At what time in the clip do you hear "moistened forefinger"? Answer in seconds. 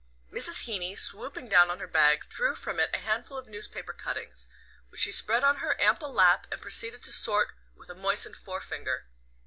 7.93-9.05